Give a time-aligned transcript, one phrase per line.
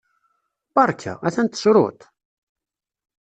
[0.75, 1.13] Berka!
[1.27, 2.01] Atan tessruḍ-tt!